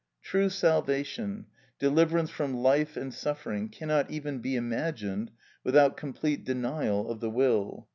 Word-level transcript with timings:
True 0.23 0.49
salvation, 0.49 1.45
deliverance 1.77 2.31
from 2.31 2.55
life 2.55 2.97
and 2.97 3.13
suffering, 3.13 3.69
cannot 3.69 4.09
even 4.09 4.39
be 4.39 4.55
imagined 4.55 5.29
without 5.63 5.95
complete 5.95 6.43
denial 6.43 7.07
of 7.11 7.19
the 7.19 7.29
will. 7.29 7.87